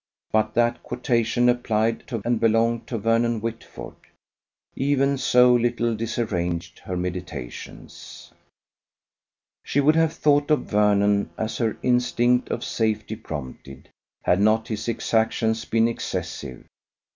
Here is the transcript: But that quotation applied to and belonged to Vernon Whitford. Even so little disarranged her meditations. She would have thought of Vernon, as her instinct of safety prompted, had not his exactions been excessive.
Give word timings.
But 0.31 0.55
that 0.55 0.81
quotation 0.81 1.47
applied 1.47 2.07
to 2.07 2.23
and 2.25 2.39
belonged 2.39 2.87
to 2.87 2.97
Vernon 2.97 3.39
Whitford. 3.39 3.93
Even 4.75 5.15
so 5.15 5.53
little 5.53 5.95
disarranged 5.95 6.79
her 6.79 6.97
meditations. 6.97 8.31
She 9.63 9.79
would 9.79 9.95
have 9.95 10.13
thought 10.13 10.49
of 10.49 10.65
Vernon, 10.65 11.29
as 11.37 11.59
her 11.59 11.77
instinct 11.83 12.49
of 12.49 12.63
safety 12.63 13.15
prompted, 13.15 13.89
had 14.23 14.41
not 14.41 14.69
his 14.69 14.87
exactions 14.87 15.65
been 15.65 15.87
excessive. 15.87 16.65